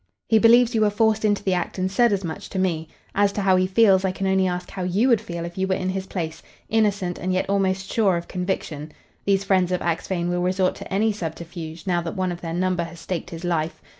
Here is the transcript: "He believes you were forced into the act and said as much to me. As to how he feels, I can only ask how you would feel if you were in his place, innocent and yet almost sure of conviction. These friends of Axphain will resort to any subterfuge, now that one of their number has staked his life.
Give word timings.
"He 0.27 0.39
believes 0.39 0.73
you 0.73 0.81
were 0.81 0.89
forced 0.89 1.23
into 1.23 1.43
the 1.43 1.53
act 1.53 1.77
and 1.77 1.91
said 1.91 2.11
as 2.11 2.23
much 2.23 2.49
to 2.49 2.57
me. 2.57 2.87
As 3.13 3.31
to 3.33 3.41
how 3.41 3.55
he 3.55 3.67
feels, 3.67 4.03
I 4.03 4.11
can 4.11 4.25
only 4.25 4.47
ask 4.47 4.71
how 4.71 4.81
you 4.81 5.07
would 5.09 5.21
feel 5.21 5.45
if 5.45 5.59
you 5.59 5.67
were 5.67 5.75
in 5.75 5.89
his 5.89 6.07
place, 6.07 6.41
innocent 6.69 7.19
and 7.19 7.31
yet 7.31 7.47
almost 7.47 7.93
sure 7.93 8.17
of 8.17 8.27
conviction. 8.27 8.91
These 9.25 9.43
friends 9.43 9.71
of 9.71 9.83
Axphain 9.83 10.29
will 10.29 10.41
resort 10.41 10.73
to 10.77 10.91
any 10.91 11.11
subterfuge, 11.11 11.85
now 11.85 12.01
that 12.01 12.15
one 12.15 12.31
of 12.31 12.41
their 12.41 12.55
number 12.55 12.85
has 12.85 12.99
staked 12.99 13.29
his 13.29 13.43
life. 13.43 13.79